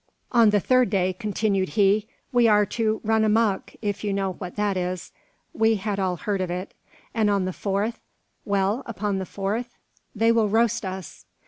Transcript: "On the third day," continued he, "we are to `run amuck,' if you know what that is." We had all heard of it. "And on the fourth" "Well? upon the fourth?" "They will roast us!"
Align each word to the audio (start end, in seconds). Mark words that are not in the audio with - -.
"On 0.31 0.49
the 0.49 0.59
third 0.59 0.89
day," 0.89 1.13
continued 1.13 1.69
he, 1.77 2.07
"we 2.31 2.47
are 2.47 2.65
to 2.65 2.99
`run 3.05 3.23
amuck,' 3.23 3.75
if 3.83 4.03
you 4.03 4.13
know 4.13 4.33
what 4.33 4.55
that 4.55 4.75
is." 4.75 5.11
We 5.53 5.75
had 5.75 5.99
all 5.99 6.15
heard 6.15 6.41
of 6.41 6.49
it. 6.49 6.73
"And 7.13 7.29
on 7.29 7.45
the 7.45 7.53
fourth" 7.53 7.99
"Well? 8.43 8.81
upon 8.87 9.19
the 9.19 9.27
fourth?" 9.27 9.77
"They 10.15 10.31
will 10.31 10.49
roast 10.49 10.85
us!" 10.85 11.25